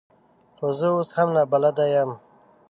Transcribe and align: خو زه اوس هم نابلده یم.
خو 0.57 0.67
زه 0.79 0.87
اوس 0.95 1.09
هم 1.17 1.29
نابلده 1.35 1.85
یم. 1.93 2.11